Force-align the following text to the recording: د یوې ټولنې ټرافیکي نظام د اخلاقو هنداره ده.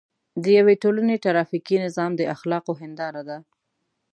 د 0.43 0.45
یوې 0.57 0.75
ټولنې 0.83 1.15
ټرافیکي 1.23 1.75
نظام 1.85 2.11
د 2.15 2.21
اخلاقو 2.35 2.71
هنداره 2.81 3.21
ده. 3.29 3.37